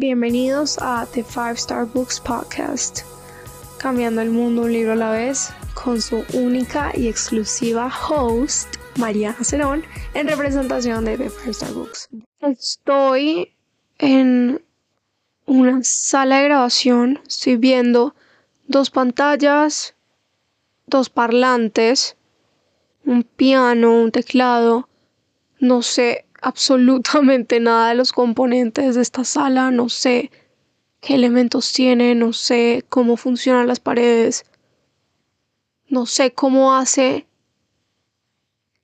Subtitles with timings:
[0.00, 3.00] Bienvenidos a The Five Star Books Podcast,
[3.78, 9.42] cambiando el mundo un libro a la vez, con su única y exclusiva host, Mariana
[9.42, 9.82] Cerón,
[10.14, 12.10] en representación de The Five Star Books.
[12.42, 13.52] Estoy
[13.98, 14.62] en
[15.46, 18.14] una sala de grabación, estoy viendo
[18.68, 19.96] dos pantallas,
[20.86, 22.16] dos parlantes,
[23.04, 24.88] un piano, un teclado,
[25.58, 30.30] no sé absolutamente nada de los componentes de esta sala, no sé
[31.00, 34.44] qué elementos tiene, no sé cómo funcionan las paredes,
[35.88, 37.26] no sé cómo hace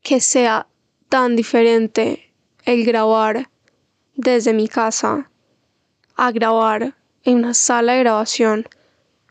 [0.03, 0.67] que sea
[1.09, 2.33] tan diferente
[2.65, 3.51] el grabar
[4.15, 5.31] desde mi casa
[6.17, 8.69] a grabar en una sala de grabación,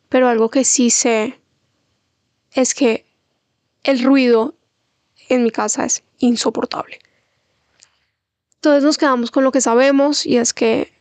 [0.10, 1.40] pero algo que sí sé
[2.52, 3.06] es que
[3.84, 4.56] el ruido
[5.30, 7.00] en mi casa es insoportable.
[8.64, 10.94] Entonces nos quedamos con lo que sabemos y es que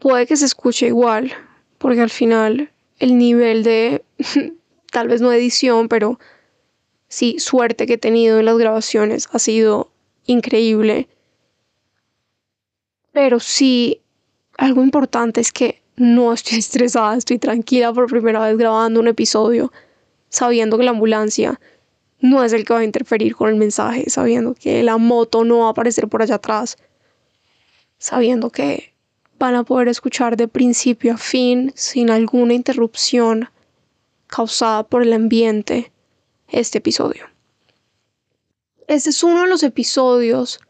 [0.00, 1.32] puede que se escuche igual,
[1.78, 4.02] porque al final el nivel de,
[4.90, 6.18] tal vez no edición, pero
[7.06, 9.92] sí, suerte que he tenido en las grabaciones ha sido
[10.26, 11.06] increíble.
[13.12, 14.00] Pero sí,
[14.58, 19.72] algo importante es que no estoy estresada, estoy tranquila por primera vez grabando un episodio,
[20.28, 21.60] sabiendo que la ambulancia
[22.22, 25.58] no es el que va a interferir con el mensaje, sabiendo que la moto no
[25.58, 26.78] va a aparecer por allá atrás,
[27.98, 28.94] sabiendo que
[29.38, 33.50] van a poder escuchar de principio a fin, sin alguna interrupción
[34.28, 35.90] causada por el ambiente,
[36.48, 37.26] este episodio.
[38.86, 40.60] Este es uno de los episodios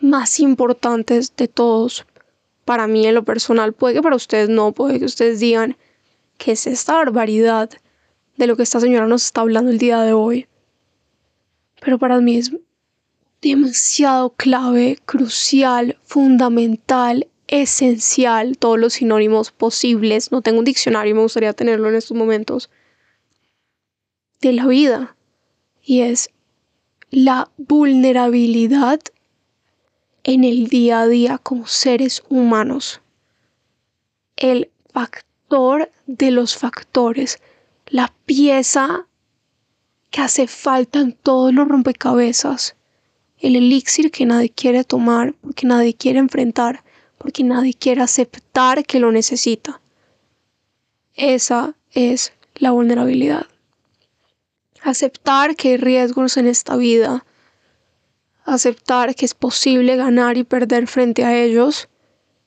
[0.00, 2.06] más importantes de todos
[2.64, 3.74] para mí en lo personal.
[3.74, 5.76] Puede que para ustedes no, puede que ustedes digan
[6.38, 7.70] que es esta barbaridad
[8.36, 10.46] de lo que esta señora nos está hablando el día de hoy.
[11.80, 12.52] Pero para mí es
[13.40, 20.32] demasiado clave, crucial, fundamental, esencial, todos los sinónimos posibles.
[20.32, 22.70] No tengo un diccionario me gustaría tenerlo en estos momentos.
[24.40, 25.16] De la vida.
[25.84, 26.30] Y es
[27.10, 29.00] la vulnerabilidad
[30.24, 33.00] en el día a día como seres humanos.
[34.36, 37.40] El factor de los factores
[37.92, 39.06] la pieza
[40.10, 42.74] que hace falta en todos los rompecabezas,
[43.38, 46.82] el elixir que nadie quiere tomar, porque nadie quiere enfrentar,
[47.18, 49.82] porque nadie quiere aceptar que lo necesita.
[51.14, 53.46] Esa es la vulnerabilidad.
[54.82, 57.26] Aceptar que hay riesgos en esta vida,
[58.46, 61.90] aceptar que es posible ganar y perder frente a ellos,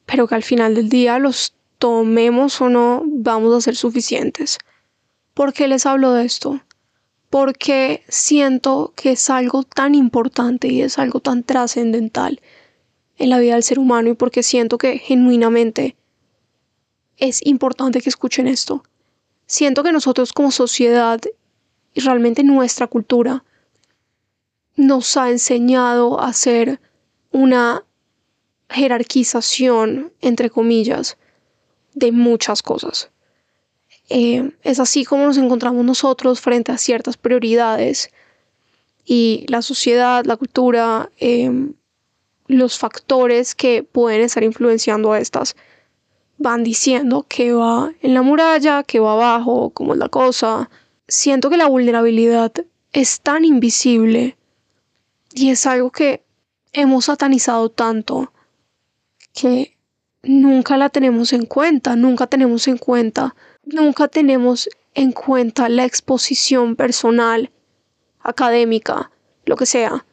[0.08, 4.58] pero que al final del día los tomemos o no vamos a ser suficientes.
[5.36, 6.62] ¿Por qué les hablo de esto?
[7.30, 12.40] Porque siento que es algo tan importante y es algo tan trascendental
[13.18, 15.98] en la vida del ser humano y porque siento que genuinamente
[17.18, 18.86] es importante que escuchen esto.
[19.46, 21.20] Siento que nosotros como sociedad
[21.94, 23.44] y realmente nuestra cultura
[24.78, 26.80] nos ha enseñado a hacer
[27.34, 27.84] una
[28.70, 31.18] jerarquización, entre comillas,
[31.94, 33.12] de muchas cosas.
[34.10, 38.12] Eh, es así como nos encontramos nosotros frente a ciertas prioridades
[39.04, 41.74] y la sociedad, la cultura, em,
[42.48, 45.56] los factores que pueden estar influenciando a estas
[46.38, 50.70] van diciendo que va en la muralla, que va abajo, cómo es la cosa.
[51.08, 52.52] Siento que la vulnerabilidad
[52.94, 54.38] es tan invisible
[55.34, 56.24] y es algo que
[56.74, 58.32] hemos satanizado tanto
[59.34, 59.78] que
[60.24, 66.76] nunca la tenemos en cuenta, nunca tenemos en cuenta nunca tenemos en cuenta la exposición
[66.76, 67.52] personal,
[68.22, 69.12] académica,
[69.46, 70.06] lo que sea,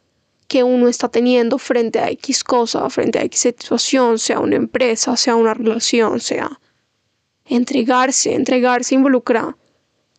[0.48, 5.16] que uno está teniendo frente a X cosa, frente a X situación, sea una empresa,
[5.16, 6.60] sea una relación, sea
[7.46, 9.56] entregarse, entregarse involucra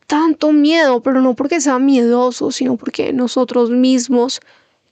[0.08, 4.42] tanto miedo, pero no porque sea miedoso, sino porque nosotros mismos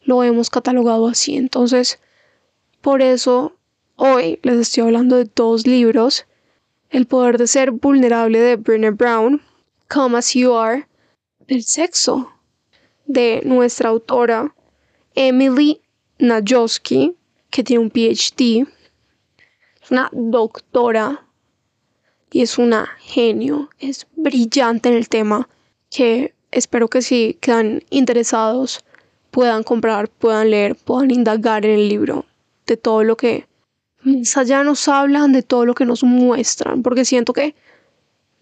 [0.03, 1.35] lo hemos catalogado así.
[1.35, 1.99] Entonces,
[2.81, 3.55] por eso
[3.95, 6.25] hoy les estoy hablando de dos libros
[6.91, 9.41] el poder de ser vulnerable de Brené Brown,
[9.87, 10.87] Come As You Are,
[11.47, 12.29] del sexo
[13.05, 14.53] de nuestra autora
[15.15, 15.81] Emily
[16.19, 17.15] Najoski,
[17.49, 18.67] que tiene un PhD,
[19.81, 21.25] es una doctora
[22.29, 25.49] y es una genio, es brillante en el tema,
[25.89, 28.83] que espero que si quedan interesados
[29.31, 32.25] puedan comprar, puedan leer, puedan indagar en el libro
[32.65, 33.47] de todo lo que
[34.03, 37.55] más allá nos hablan de todo lo que nos muestran, porque siento que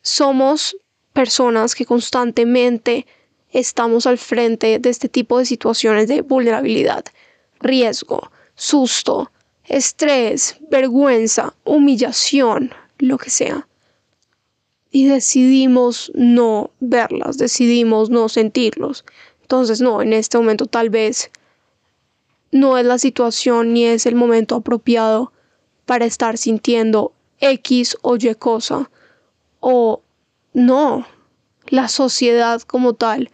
[0.01, 0.77] somos
[1.13, 3.05] personas que constantemente
[3.51, 7.05] estamos al frente de este tipo de situaciones de vulnerabilidad,
[7.59, 9.31] riesgo, susto,
[9.65, 13.67] estrés, vergüenza, humillación, lo que sea.
[14.91, 19.05] Y decidimos no verlas, decidimos no sentirlos.
[19.41, 21.31] Entonces, no, en este momento tal vez
[22.51, 25.31] no es la situación ni es el momento apropiado
[25.89, 28.91] para estar sintiendo X o Y cosa.
[29.59, 30.03] O
[30.53, 31.07] no,
[31.65, 33.31] la sociedad como tal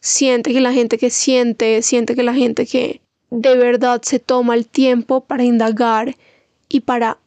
[0.00, 4.54] siente que la gente que siente, siente que la gente que de verdad se toma
[4.54, 6.16] el tiempo para indagar
[6.70, 7.18] y para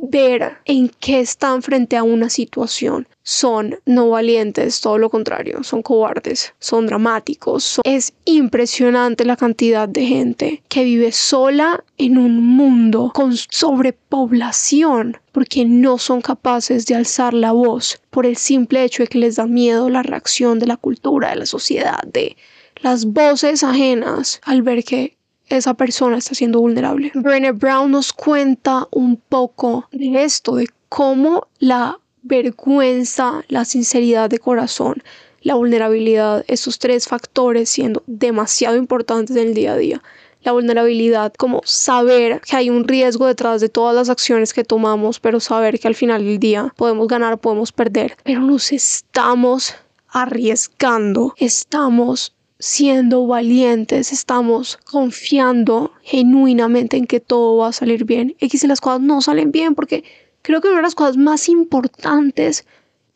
[0.00, 3.08] ver en qué están frente a una situación.
[3.22, 7.80] Son no valientes, todo lo contrario, son cobardes, son dramáticos.
[7.84, 15.64] Es impresionante la cantidad de gente que vive sola en un mundo con sobrepoblación porque
[15.64, 19.46] no son capaces de alzar la voz por el simple hecho de que les da
[19.46, 22.36] miedo la reacción de la cultura, de la sociedad, de
[22.80, 25.17] las voces ajenas al ver que
[25.48, 27.10] esa persona está siendo vulnerable.
[27.14, 34.38] Brené Brown nos cuenta un poco de esto, de cómo la vergüenza, la sinceridad de
[34.38, 35.02] corazón,
[35.42, 40.02] la vulnerabilidad, esos tres factores siendo demasiado importantes en el día a día.
[40.42, 45.18] La vulnerabilidad, como saber que hay un riesgo detrás de todas las acciones que tomamos,
[45.18, 49.74] pero saber que al final del día podemos ganar, podemos perder, pero nos estamos
[50.08, 58.34] arriesgando, estamos siendo valientes, estamos confiando genuinamente en que todo va a salir bien.
[58.40, 60.04] Y si las cosas no salen bien, porque
[60.42, 62.66] creo que una de las cosas más importantes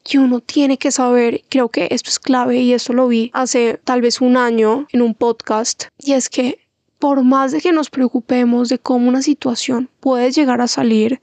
[0.04, 3.80] que uno tiene que saber, creo que esto es clave y esto lo vi hace
[3.84, 6.58] tal vez un año en un podcast, y es que
[6.98, 11.20] por más de que nos preocupemos de cómo una situación puede llegar a salir,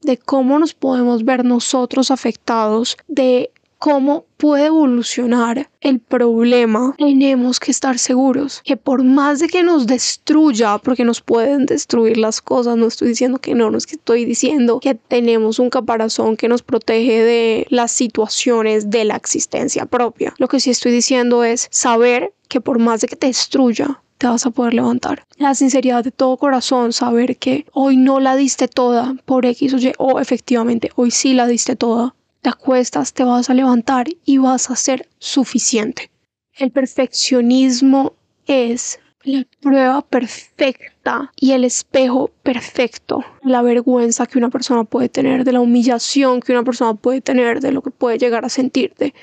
[0.00, 3.50] de cómo nos podemos ver nosotros afectados, de
[3.82, 9.88] cómo puede evolucionar el problema, tenemos que estar seguros que por más de que nos
[9.88, 13.96] destruya, porque nos pueden destruir las cosas, no estoy diciendo que no, no es que
[13.96, 19.84] estoy diciendo que tenemos un caparazón que nos protege de las situaciones de la existencia
[19.84, 20.32] propia.
[20.38, 24.28] Lo que sí estoy diciendo es saber que por más de que te destruya, te
[24.28, 25.24] vas a poder levantar.
[25.38, 29.78] La sinceridad de todo corazón, saber que hoy no la diste toda por X o
[29.78, 34.38] Y, o efectivamente hoy sí la diste toda, te acuestas, te vas a levantar y
[34.38, 36.10] vas a ser suficiente.
[36.54, 38.14] El perfeccionismo
[38.46, 43.24] es la prueba perfecta y el espejo perfecto.
[43.42, 47.60] La vergüenza que una persona puede tener, de la humillación que una persona puede tener,
[47.60, 49.14] de lo que puede llegar a sentirte.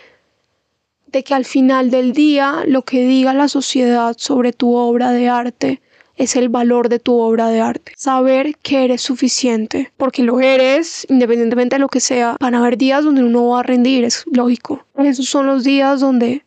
[1.07, 5.27] De que al final del día lo que diga la sociedad sobre tu obra de
[5.27, 5.81] arte
[6.19, 7.93] es el valor de tu obra de arte.
[7.95, 12.35] Saber que eres suficiente, porque lo eres, independientemente de lo que sea.
[12.41, 14.85] Van a haber días donde uno va a rendir, es lógico.
[14.97, 16.43] Esos son los días donde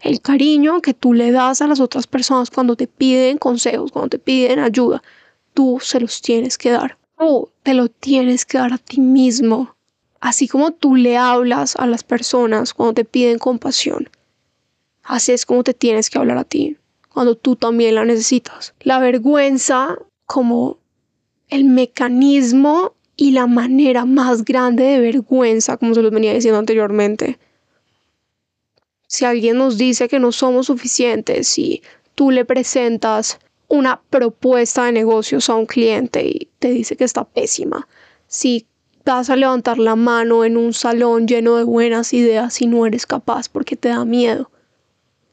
[0.00, 4.08] el cariño que tú le das a las otras personas cuando te piden consejos, cuando
[4.08, 5.04] te piden ayuda,
[5.54, 6.98] tú se los tienes que dar.
[7.16, 9.76] Tú te lo tienes que dar a ti mismo.
[10.18, 14.08] Así como tú le hablas a las personas cuando te piden compasión,
[15.04, 16.76] así es como te tienes que hablar a ti
[17.12, 18.74] cuando tú también la necesitas.
[18.80, 20.78] La vergüenza como
[21.48, 27.38] el mecanismo y la manera más grande de vergüenza, como se los venía diciendo anteriormente.
[29.06, 31.82] Si alguien nos dice que no somos suficientes, si
[32.14, 33.38] tú le presentas
[33.68, 37.88] una propuesta de negocios a un cliente y te dice que está pésima,
[38.26, 38.66] si
[39.04, 43.06] vas a levantar la mano en un salón lleno de buenas ideas y no eres
[43.06, 44.50] capaz porque te da miedo,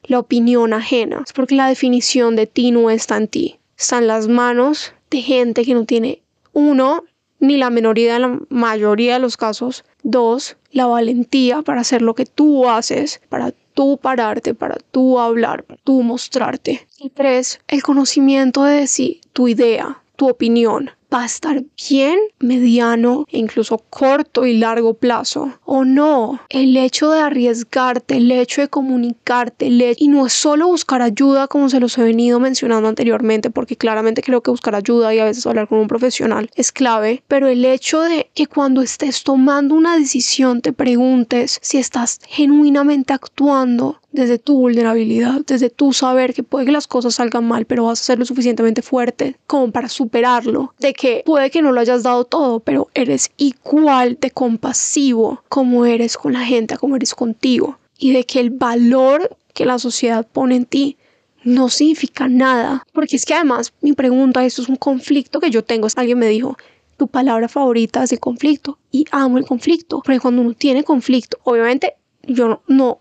[0.10, 1.24] la opinión ajena.
[1.25, 3.60] Es porque la definición de ti no está en ti.
[3.78, 7.04] Está en las manos de gente que no tiene, uno,
[7.39, 9.86] ni la minoría de la mayoría de los casos.
[10.04, 15.63] Dos, la valentía para hacer lo que tú haces, para tú pararte, para tú hablar,
[15.63, 16.88] para tú mostrarte.
[16.98, 23.25] Y tres, el conocimiento de si tu idea, tu opinión, va a estar bien mediano
[23.32, 26.39] e incluso corto y largo plazo o no.
[26.50, 31.70] El hecho de arriesgarte, el hecho de comunicarte, y no es solo buscar ayuda como
[31.70, 35.46] se los he venido mencionando anteriormente porque claramente creo que buscar ayuda y a veces
[35.46, 39.98] hablar con un profesional es clave, pero el hecho de que cuando estés tomando una
[39.98, 46.66] decisión te preguntes si estás genuinamente actuando desde tu vulnerabilidad, desde tu saber que puede
[46.66, 50.74] que las cosas salgan mal, pero vas a ser lo suficientemente fuerte como para superarlo,
[50.80, 55.86] de que puede que no lo hayas dado todo, pero eres igual de compasivo como
[55.86, 60.25] eres con la gente, como eres contigo, y de que el valor que la sociedad
[60.25, 60.98] pone en ti
[61.44, 65.63] no significa nada, porque es que además mi pregunta, esto es un conflicto que yo
[65.63, 66.58] tengo, alguien me dijo,
[66.98, 71.39] tu palabra favorita es el conflicto y amo el conflicto, porque cuando uno tiene conflicto,
[71.44, 73.00] obviamente yo no, no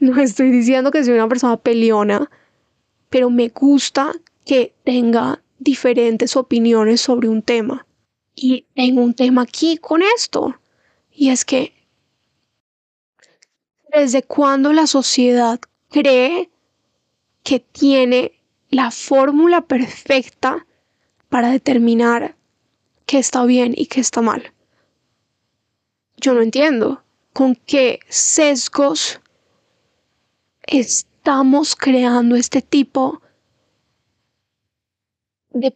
[0.00, 2.30] no estoy diciendo que soy una persona peleona,
[3.10, 4.12] pero me gusta
[4.44, 7.86] que tenga diferentes opiniones sobre un tema.
[8.34, 10.54] Y tengo un tema aquí con esto.
[11.10, 11.72] Y es que
[13.92, 15.58] desde cuando la sociedad
[15.90, 16.50] cree
[17.42, 18.32] que tiene
[18.70, 20.66] la fórmula perfecta
[21.28, 22.36] para determinar
[23.06, 24.52] qué está bien y qué está mal.
[26.18, 27.02] Yo no entiendo
[27.32, 29.20] con qué sesgos
[30.68, 33.20] estamos creando este tipo
[35.50, 35.74] de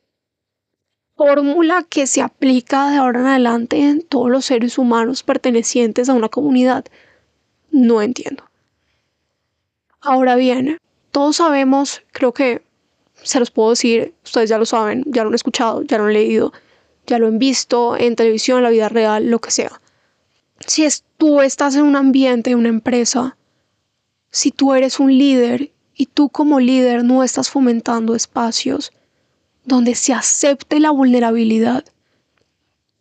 [1.17, 6.15] fórmula que se aplica de ahora en adelante en todos los seres humanos pertenecientes a
[6.15, 6.85] una comunidad.
[7.71, 8.45] No entiendo.
[10.01, 10.79] Ahora bien,
[11.11, 12.63] todos sabemos, creo que
[13.23, 16.13] se los puedo decir, ustedes ya lo saben, ya lo han escuchado, ya lo han
[16.13, 16.53] leído,
[17.07, 19.81] ya lo han visto en televisión, en la vida real, lo que sea.
[20.67, 23.37] Si es, tú estás en un ambiente, en una empresa,
[24.33, 28.91] si tú eres un líder y tú como líder no estás fomentando espacios
[29.65, 31.85] donde se acepte la vulnerabilidad,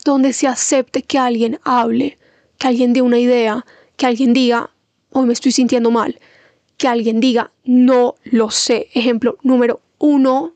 [0.04, 2.20] donde se acepte que alguien hable,
[2.58, 4.72] que alguien dé una idea, que alguien diga,
[5.12, 6.20] hoy me estoy sintiendo mal,
[6.78, 8.90] que alguien diga, no lo sé.
[8.94, 10.54] Ejemplo número uno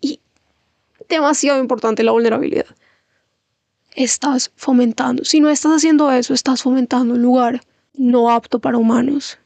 [0.00, 0.20] y
[1.08, 2.66] demasiado importante la vulnerabilidad.
[3.94, 5.24] Estás fomentando.
[5.24, 7.62] Si no estás haciendo eso, estás fomentando un lugar
[7.94, 9.38] no apto para humanos.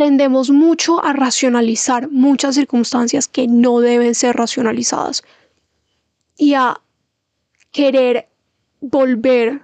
[0.00, 5.22] Tendemos mucho a racionalizar muchas circunstancias que no deben ser racionalizadas
[6.38, 6.80] y a
[7.70, 8.26] querer
[8.80, 9.60] volver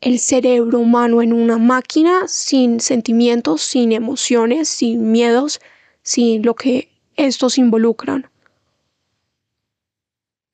[0.00, 5.60] el cerebro humano en una máquina sin sentimientos, sin emociones, sin miedos,
[6.02, 8.28] sin lo que estos involucran.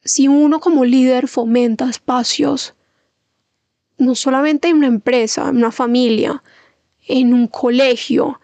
[0.05, 2.75] Si uno como líder fomenta espacios,
[3.97, 6.43] no solamente en una empresa, en una familia,
[7.09, 8.39] en un colegio,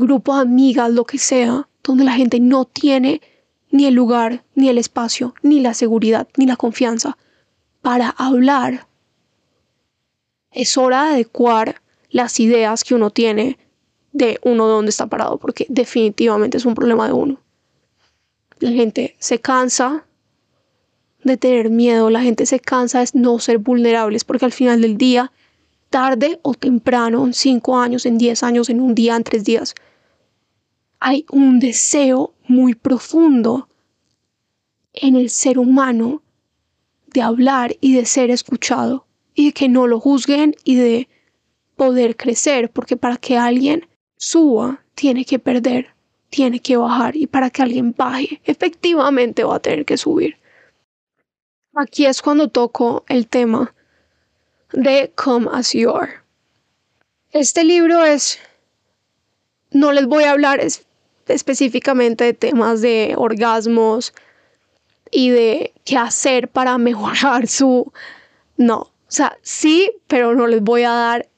[0.00, 3.20] grupo de amigas, lo que sea, donde la gente no tiene
[3.70, 7.16] ni el lugar, ni el espacio, ni la seguridad, ni la confianza
[7.82, 8.86] para hablar,
[10.52, 11.80] es hora de adecuar
[12.10, 13.58] las ideas que uno tiene
[14.12, 17.40] de uno dónde está parado, porque definitivamente es un problema de uno.
[18.58, 20.04] La gente se cansa
[21.22, 24.96] de tener miedo, la gente se cansa de no ser vulnerables, porque al final del
[24.96, 25.30] día,
[25.88, 29.74] tarde o temprano, en cinco años, en diez años, en un día, en tres días,
[31.00, 33.68] hay un deseo muy profundo
[34.92, 36.22] en el ser humano
[37.06, 41.08] de hablar y de ser escuchado y de que no lo juzguen y de
[41.76, 45.94] poder crecer, porque para que alguien suba, tiene que perder,
[46.28, 50.36] tiene que bajar y para que alguien baje, efectivamente va a tener que subir.
[51.74, 53.74] Aquí es cuando toco el tema
[54.72, 56.12] de Come As You Are.
[57.30, 58.38] Este libro es,
[59.70, 60.60] no les voy a hablar
[61.30, 64.12] específicamente de temas de orgasmos
[65.10, 67.92] y de qué hacer para mejorar su...
[68.56, 68.78] No,
[69.10, 71.28] o sea, sí, pero no les voy a dar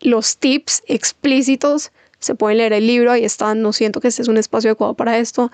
[0.00, 1.92] los tips explícitos.
[2.18, 3.62] Se pueden leer el libro, ahí están.
[3.62, 5.52] No siento que este es un espacio adecuado para esto.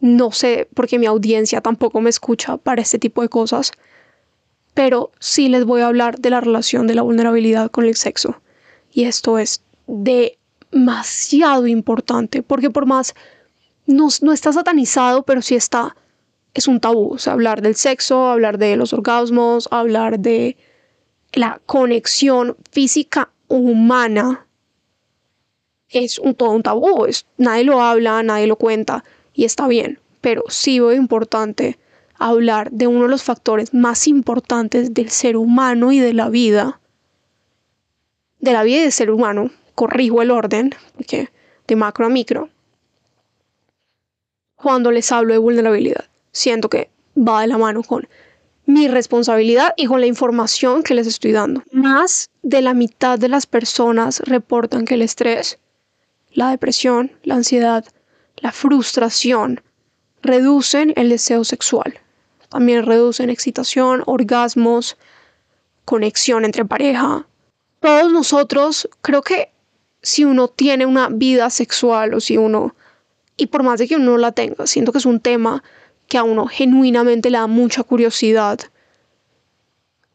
[0.00, 3.72] No sé, porque mi audiencia tampoco me escucha para este tipo de cosas.
[4.74, 8.40] Pero sí les voy a hablar de la relación de la vulnerabilidad con el sexo.
[8.92, 9.60] Y esto es
[10.70, 13.14] demasiado importante, porque por más
[13.86, 15.96] no, no está satanizado, pero sí está,
[16.54, 17.14] es un tabú.
[17.14, 20.56] O sea, hablar del sexo, hablar de los orgasmos, hablar de
[21.32, 24.46] la conexión física humana
[25.90, 27.06] es un, todo un tabú,
[27.38, 31.78] nadie lo habla, nadie lo cuenta y está bien, pero sí veo importante
[32.18, 36.80] hablar de uno de los factores más importantes del ser humano y de la vida,
[38.40, 41.28] de la vida y del ser humano, corrijo el orden, porque
[41.68, 42.48] de macro a micro,
[44.56, 48.08] cuando les hablo de vulnerabilidad, siento que va de la mano con
[48.66, 51.62] mi responsabilidad y con la información que les estoy dando.
[51.70, 55.60] Más de la mitad de las personas reportan que el estrés,
[56.32, 57.84] la depresión, la ansiedad,
[58.38, 59.60] la frustración
[60.22, 62.00] reducen el deseo sexual.
[62.48, 64.96] También reducen excitación, orgasmos,
[65.84, 67.28] conexión entre pareja.
[67.78, 69.52] Todos nosotros, creo que
[70.08, 72.74] si uno tiene una vida sexual o si uno,
[73.36, 75.62] y por más de que uno no la tenga, siento que es un tema
[76.06, 78.58] que a uno genuinamente le da mucha curiosidad,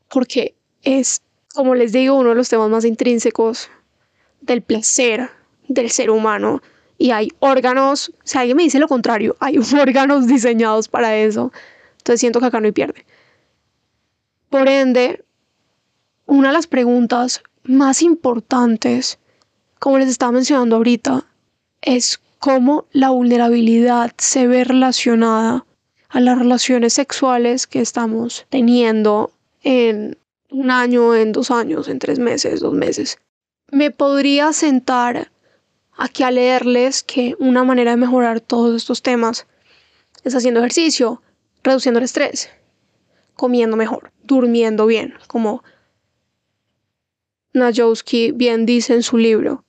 [0.09, 1.21] porque es,
[1.53, 3.69] como les digo, uno de los temas más intrínsecos
[4.41, 5.29] del placer
[5.67, 6.63] del ser humano.
[6.97, 11.51] Y hay órganos, si alguien me dice lo contrario, hay órganos diseñados para eso.
[11.99, 13.05] Entonces siento que acá no hay pierde.
[14.49, 15.23] Por ende,
[16.25, 19.19] una de las preguntas más importantes,
[19.83, 21.25] como les estaba mencionando ahorita,
[21.81, 25.65] es cómo la vulnerabilidad se ve relacionada
[26.07, 30.17] a las relaciones sexuales que estamos teniendo en
[30.49, 33.17] un año, en dos años, en tres meses, dos meses.
[33.73, 35.33] Me podría sentar
[35.97, 39.47] aquí a leerles que una manera de mejorar todos estos temas
[40.23, 41.21] es haciendo ejercicio,
[41.61, 42.49] reduciendo el estrés,
[43.35, 45.61] comiendo mejor, durmiendo bien, como
[47.51, 49.65] Najowski bien dice en su libro.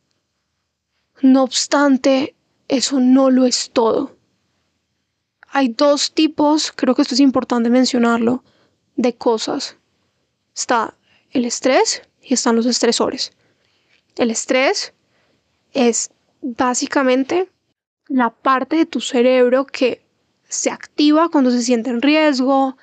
[1.23, 2.35] No obstante,
[2.69, 4.17] eso no lo es todo.
[5.49, 8.43] Hay dos tipos, creo que esto es importante mencionarlo,
[8.97, 9.77] de cosas.
[10.55, 10.95] Está
[11.31, 13.33] el estrés y están los estresores.
[14.17, 14.93] El estrés
[15.73, 16.11] es
[16.43, 17.49] básicamente
[18.09, 20.05] la parte de tu cerebro que
[20.49, 22.77] se activa cuando se siente en riesgo,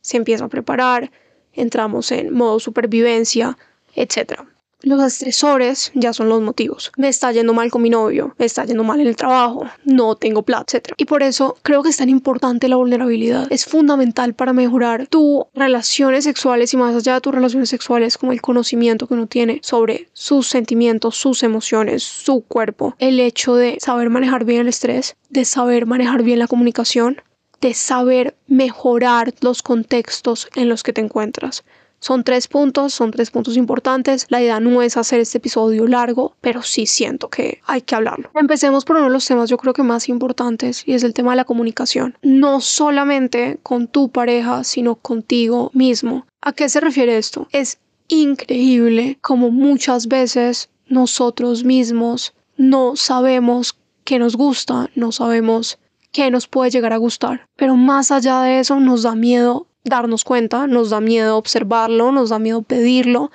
[0.00, 1.10] se empieza a preparar,
[1.52, 3.56] entramos en modo supervivencia,
[3.94, 4.42] etc.
[4.84, 6.92] Los estresores ya son los motivos.
[6.98, 10.14] Me está yendo mal con mi novio, me está yendo mal en el trabajo, no
[10.14, 10.92] tengo plata, etc.
[10.98, 13.46] Y por eso creo que es tan importante la vulnerabilidad.
[13.50, 18.32] Es fundamental para mejorar tus relaciones sexuales y más allá de tus relaciones sexuales, como
[18.32, 22.94] el conocimiento que uno tiene sobre sus sentimientos, sus emociones, su cuerpo.
[22.98, 27.22] El hecho de saber manejar bien el estrés, de saber manejar bien la comunicación,
[27.62, 31.64] de saber mejorar los contextos en los que te encuentras.
[32.04, 34.26] Son tres puntos, son tres puntos importantes.
[34.28, 38.28] La idea no es hacer este episodio largo, pero sí siento que hay que hablarlo.
[38.34, 41.30] Empecemos por uno de los temas yo creo que más importantes y es el tema
[41.30, 42.18] de la comunicación.
[42.20, 46.26] No solamente con tu pareja, sino contigo mismo.
[46.42, 47.48] ¿A qué se refiere esto?
[47.52, 55.78] Es increíble como muchas veces nosotros mismos no sabemos qué nos gusta, no sabemos
[56.12, 57.46] qué nos puede llegar a gustar.
[57.56, 62.30] Pero más allá de eso nos da miedo darnos cuenta, nos da miedo observarlo, nos
[62.30, 63.30] da miedo pedirlo,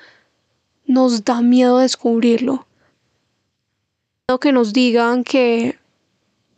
[0.86, 2.65] nos da miedo descubrirlo.
[4.41, 5.79] Que nos digan que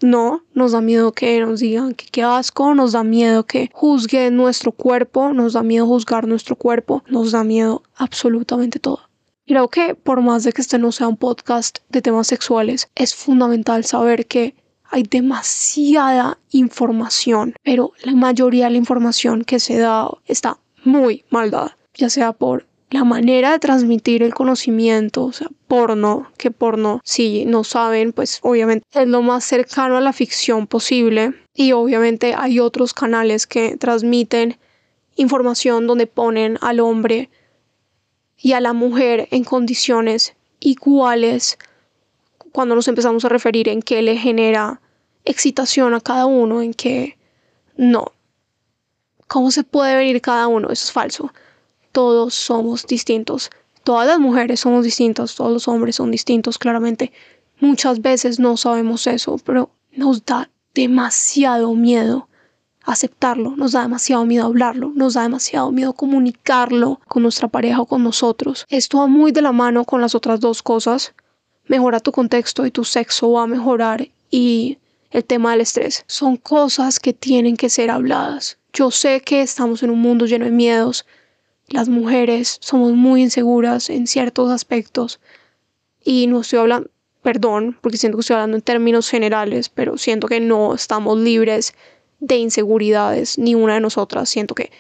[0.01, 4.35] no, nos da miedo que nos digan que qué asco, nos da miedo que juzguen
[4.35, 8.99] nuestro cuerpo, nos da miedo juzgar nuestro cuerpo, nos da miedo absolutamente todo.
[9.45, 13.15] Creo que por más de que este no sea un podcast de temas sexuales, es
[13.15, 14.55] fundamental saber que
[14.91, 21.49] hay demasiada información, pero la mayoría de la información que se da está muy mal
[21.49, 26.99] dada, ya sea por la manera de transmitir el conocimiento, o sea, porno, que porno,
[27.05, 31.33] si no saben, pues obviamente es lo más cercano a la ficción posible.
[31.53, 34.57] Y obviamente hay otros canales que transmiten
[35.15, 37.29] información donde ponen al hombre
[38.37, 41.57] y a la mujer en condiciones iguales
[42.51, 44.81] cuando nos empezamos a referir en qué le genera
[45.25, 47.17] excitación a cada uno, en que
[47.77, 48.11] no.
[49.27, 50.69] ¿Cómo se puede venir cada uno?
[50.69, 51.33] Eso es falso.
[51.91, 53.49] Todos somos distintos.
[53.83, 57.11] Todas las mujeres somos distintas, todos los hombres son distintos, claramente.
[57.59, 62.27] Muchas veces no sabemos eso, pero nos da demasiado miedo
[62.83, 67.85] aceptarlo, nos da demasiado miedo hablarlo, nos da demasiado miedo comunicarlo con nuestra pareja o
[67.85, 68.65] con nosotros.
[68.69, 71.13] Esto va muy de la mano con las otras dos cosas.
[71.71, 74.77] Mejora tu contexto y tu sexo va a mejorar y
[75.09, 76.03] el tema del estrés.
[76.05, 78.57] Son cosas que tienen que ser habladas.
[78.73, 81.05] Yo sé que estamos en un mundo lleno de miedos.
[81.69, 85.21] Las mujeres somos muy inseguras en ciertos aspectos.
[86.03, 86.89] Y no estoy hablando,
[87.21, 91.73] perdón, porque siento que estoy hablando en términos generales, pero siento que no estamos libres
[92.19, 94.27] de inseguridades, ni una de nosotras.
[94.27, 94.71] Siento que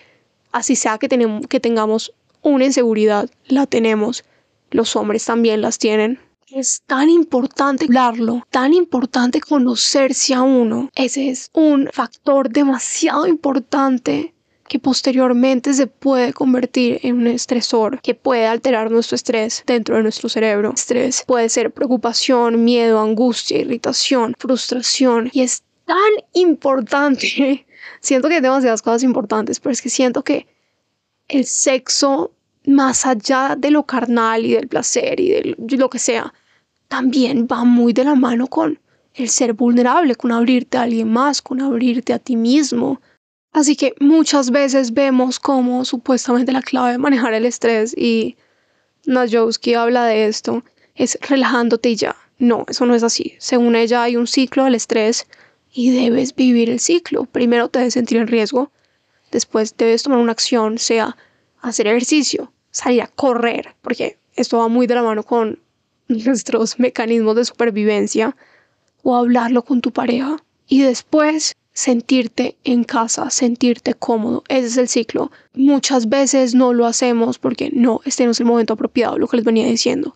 [0.51, 4.25] así sea que, tenemos, que tengamos una inseguridad, la tenemos.
[4.71, 6.19] Los hombres también las tienen
[6.53, 10.89] es tan importante hablarlo, tan importante conocerse a uno.
[10.95, 14.33] Ese es un factor demasiado importante
[14.67, 20.03] que posteriormente se puede convertir en un estresor que puede alterar nuestro estrés dentro de
[20.03, 20.73] nuestro cerebro.
[20.73, 25.97] Estrés puede ser preocupación, miedo, angustia, irritación, frustración y es tan
[26.33, 27.65] importante.
[28.01, 30.47] Siento que hay demasiadas cosas importantes, pero es que siento que
[31.27, 32.31] el sexo,
[32.65, 36.33] más allá de lo carnal y del placer y de lo que sea,
[36.91, 38.77] también va muy de la mano con
[39.13, 42.99] el ser vulnerable, con abrirte a alguien más, con abrirte a ti mismo.
[43.53, 48.35] Así que muchas veces vemos como supuestamente la clave de manejar el estrés y
[49.05, 52.17] Najowski habla de esto es relajándote ya.
[52.39, 53.35] No, eso no es así.
[53.39, 55.27] Según ella hay un ciclo del estrés
[55.71, 57.23] y debes vivir el ciclo.
[57.23, 58.69] Primero te debes sentir en riesgo,
[59.31, 61.15] después debes tomar una acción, sea
[61.61, 65.57] hacer ejercicio, salir a correr, porque esto va muy de la mano con
[66.25, 68.35] nuestros mecanismos de supervivencia
[69.03, 74.43] o hablarlo con tu pareja y después sentirte en casa, sentirte cómodo.
[74.47, 75.31] Ese es el ciclo.
[75.53, 79.37] Muchas veces no lo hacemos porque no, este no es el momento apropiado, lo que
[79.37, 80.15] les venía diciendo.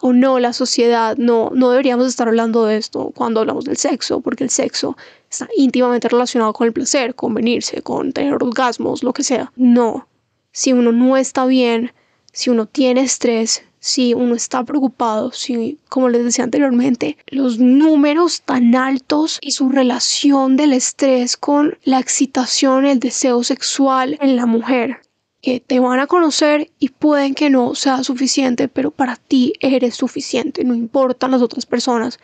[0.00, 4.20] o no, la sociedad, no, no deberíamos estar hablando de esto cuando hablamos del sexo,
[4.20, 4.96] porque el sexo
[5.28, 9.52] está íntimamente relacionado con el placer, con venirse, con tener orgasmos, lo que sea.
[9.56, 10.06] No,
[10.52, 11.92] si uno no está bien,
[12.32, 18.42] si uno tiene estrés, si uno está preocupado, si, como les decía anteriormente, los números
[18.42, 24.44] tan altos y su relación del estrés con la excitación, el deseo sexual en la
[24.44, 25.00] mujer,
[25.40, 29.94] que te van a conocer y pueden que no sea suficiente, pero para ti eres
[29.94, 32.20] suficiente, no importan las otras personas,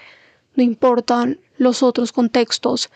[0.57, 2.91] no importan los otros contextos,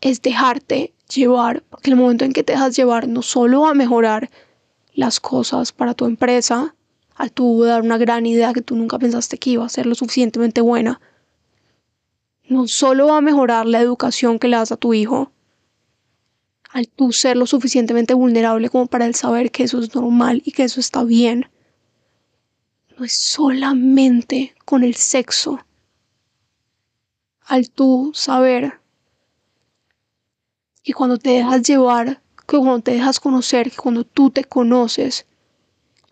[0.00, 3.74] es dejarte llevar, porque el momento en que te dejas llevar no solo va a
[3.74, 4.30] mejorar
[4.94, 6.75] las cosas para tu empresa,
[7.16, 9.94] al tú dar una gran idea que tú nunca pensaste que iba a ser lo
[9.94, 11.00] suficientemente buena,
[12.48, 15.32] no solo va a mejorar la educación que le das a tu hijo,
[16.70, 20.52] al tú ser lo suficientemente vulnerable como para él saber que eso es normal y
[20.52, 21.48] que eso está bien,
[22.98, 25.60] no es solamente con el sexo.
[27.40, 28.80] Al tú saber
[30.82, 35.26] que cuando te dejas llevar, que cuando te dejas conocer, que cuando tú te conoces,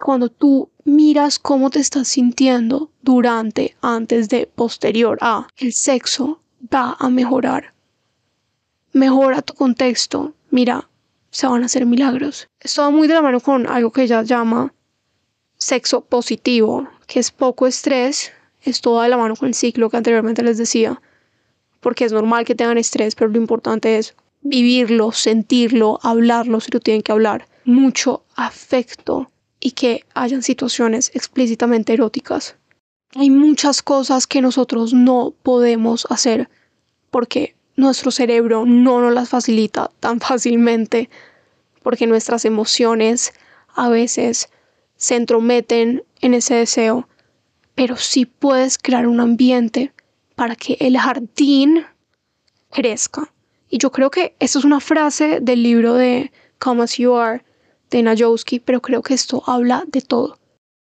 [0.05, 6.95] cuando tú miras cómo te estás sintiendo durante, antes de, posterior a el sexo, va
[6.99, 7.73] a mejorar.
[8.93, 10.91] Mejora tu contexto, mira,
[11.31, 12.49] se van a hacer milagros.
[12.61, 14.75] Esto va muy de la mano con algo que ella llama
[15.57, 19.97] sexo positivo, que es poco estrés, es todo de la mano con el ciclo que
[19.97, 21.01] anteriormente les decía,
[21.81, 26.81] porque es normal que tengan estrés, pero lo importante es vivirlo, sentirlo, hablarlo si lo
[26.81, 27.49] tienen que hablar.
[27.65, 29.31] Mucho afecto
[29.65, 32.57] y que hayan situaciones explícitamente eróticas.
[33.15, 36.51] Hay muchas cosas que nosotros no podemos hacer
[37.11, 41.09] porque nuestro cerebro no nos las facilita tan fácilmente
[41.83, 43.33] porque nuestras emociones
[43.75, 44.51] a veces
[44.97, 47.09] se entrometen en ese deseo,
[47.75, 49.95] pero sí puedes crear un ambiente
[50.35, 51.87] para que el jardín
[52.71, 53.33] crezca.
[53.71, 57.43] Y yo creo que esa es una frase del libro de Come As You Are
[57.95, 60.37] de Najowski, pero creo que esto habla de todo.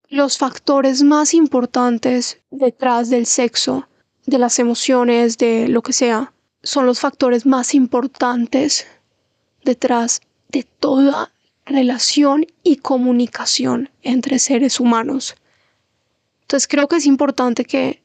[0.10, 3.88] Los factores más importantes detrás del sexo,
[4.26, 8.86] de las emociones, de lo que sea, son los factores más importantes
[9.64, 11.32] detrás de toda
[11.66, 15.36] relación y comunicación entre seres humanos.
[16.42, 18.04] Entonces creo que es importante que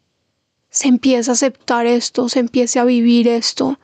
[0.71, 3.77] se empiece a aceptar esto, se empiece a vivir esto.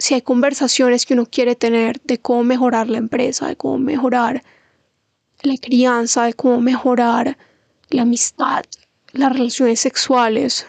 [0.00, 4.42] Si hay conversaciones que uno quiere tener de cómo mejorar la empresa, de cómo mejorar
[5.42, 7.36] la crianza, de cómo mejorar
[7.90, 8.64] la amistad,
[9.12, 10.66] las relaciones sexuales,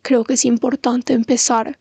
[0.00, 1.78] creo que es importante empezar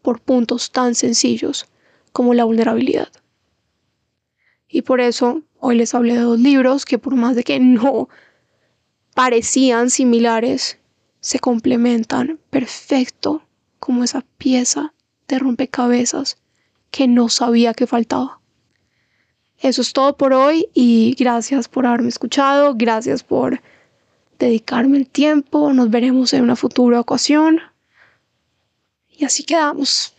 [0.00, 1.66] por puntos tan sencillos
[2.14, 3.12] como la vulnerabilidad.
[4.68, 8.08] Y por eso hoy les hablé de dos libros que por más de que no
[9.14, 10.78] parecían similares,
[11.20, 13.42] se complementan perfecto
[13.78, 14.94] como esa pieza
[15.28, 16.38] de rompecabezas
[16.90, 18.40] que no sabía que faltaba.
[19.58, 23.60] Eso es todo por hoy y gracias por haberme escuchado, gracias por
[24.38, 27.60] dedicarme el tiempo, nos veremos en una futura ocasión.
[29.08, 30.14] Y así quedamos.